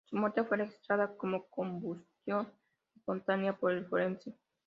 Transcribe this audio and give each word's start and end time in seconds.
Su 0.09 0.15
muerte 0.17 0.43
fue 0.43 0.57
registrada 0.57 1.15
como 1.15 1.45
"combustión 1.51 2.51
espontánea" 2.95 3.55
por 3.55 3.71
el 3.71 3.85
forense. 3.85 4.33